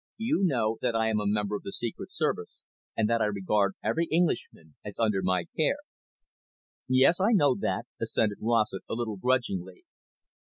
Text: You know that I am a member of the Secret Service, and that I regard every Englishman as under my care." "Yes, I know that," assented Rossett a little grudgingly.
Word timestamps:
You 0.17 0.41
know 0.43 0.79
that 0.81 0.95
I 0.95 1.09
am 1.09 1.19
a 1.19 1.27
member 1.27 1.55
of 1.55 1.61
the 1.61 1.71
Secret 1.71 2.11
Service, 2.11 2.57
and 2.97 3.07
that 3.07 3.21
I 3.21 3.25
regard 3.25 3.75
every 3.83 4.05
Englishman 4.07 4.73
as 4.83 4.97
under 4.97 5.21
my 5.21 5.45
care." 5.55 5.77
"Yes, 6.87 7.19
I 7.19 7.33
know 7.33 7.53
that," 7.59 7.85
assented 8.01 8.39
Rossett 8.41 8.81
a 8.89 8.95
little 8.95 9.17
grudgingly. 9.17 9.83